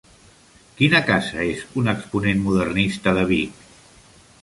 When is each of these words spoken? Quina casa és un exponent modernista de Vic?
Quina 0.79 1.01
casa 1.09 1.45
és 1.49 1.61
un 1.83 1.93
exponent 1.95 2.43
modernista 2.49 3.17
de 3.21 3.31
Vic? 3.37 3.65